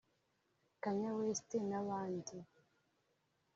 Kanye 0.83 1.09
West 1.17 1.49
n’abandi 1.69 2.35